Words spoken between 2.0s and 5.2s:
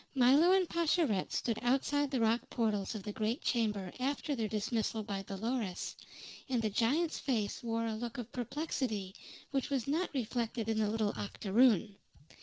the rock portals of the great chamber after their dismissal